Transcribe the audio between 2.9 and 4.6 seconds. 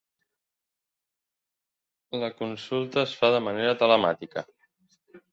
es fa de manera telemàtica.